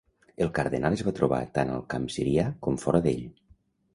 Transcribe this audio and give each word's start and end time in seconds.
El 0.45 0.49
cardenal 0.59 0.95
es 0.97 1.03
va 1.07 1.13
trobar 1.19 1.41
tant 1.59 1.73
al 1.75 1.85
camp 1.95 2.09
sirià 2.15 2.45
com 2.69 2.83
fora 2.87 3.03
d'ell. 3.07 3.23